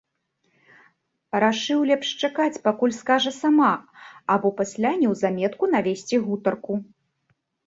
Рашыў 1.43 1.79
лепш 1.89 2.07
чакаць, 2.27 2.61
пакуль 2.67 2.95
скажа 3.01 3.31
сама, 3.41 3.69
або 4.37 4.53
пасля 4.63 4.95
неўзаметку 5.03 5.63
навесці 5.77 6.15
гутарку. 6.25 6.73